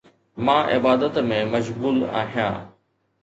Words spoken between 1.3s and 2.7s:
مشغول آهيان